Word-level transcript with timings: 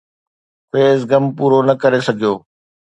فيض 0.71 1.01
غم 1.09 1.25
پورو 1.37 1.59
نه 1.67 1.73
ڪري 1.81 1.99
سگهيو 2.07 2.33